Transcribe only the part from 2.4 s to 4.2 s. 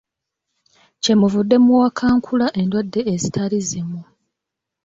endwadde ezitali zimu.